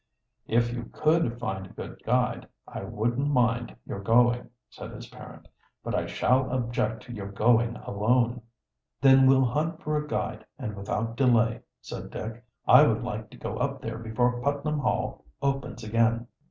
[0.47, 5.47] "If you could find a good guide, I wouldn't mind your going," said his parent.
[5.83, 8.41] "But I shall object to your going alone."
[8.99, 12.43] "Then we'll hunt for a guide, and without delay," said Dick.
[12.67, 16.25] "I would like to go up there before Putnam Hall opens again."